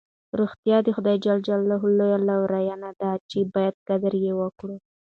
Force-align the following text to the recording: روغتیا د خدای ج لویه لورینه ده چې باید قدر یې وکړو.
روغتیا 0.39 0.77
د 0.83 0.87
خدای 0.95 1.17
ج 1.25 1.27
لویه 1.69 2.15
لورینه 2.27 2.89
ده 2.99 3.11
چې 3.29 3.39
باید 3.53 3.75
قدر 3.87 4.13
یې 4.25 4.33
وکړو. 4.41 4.75